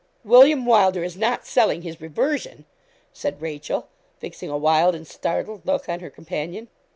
'William 0.23 0.65
Wylder 0.65 1.03
is 1.03 1.15
not 1.15 1.45
selling 1.45 1.83
his 1.83 2.01
reversion?' 2.01 2.65
said 3.13 3.39
Rachel, 3.39 3.87
fixing 4.17 4.49
a 4.49 4.57
wild 4.57 4.95
and 4.95 5.05
startled 5.07 5.63
look 5.63 5.87
on 5.87 5.99
her 5.99 6.09
companion. 6.09 6.69